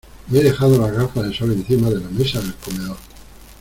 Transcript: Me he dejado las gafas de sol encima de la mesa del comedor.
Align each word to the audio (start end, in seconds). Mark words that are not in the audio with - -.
Me 0.29 0.39
he 0.39 0.43
dejado 0.45 0.79
las 0.79 0.91
gafas 0.97 1.27
de 1.27 1.31
sol 1.31 1.51
encima 1.51 1.87
de 1.91 1.99
la 2.01 2.09
mesa 2.09 2.41
del 2.41 2.55
comedor. 2.55 2.97